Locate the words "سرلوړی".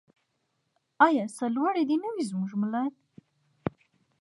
1.37-1.83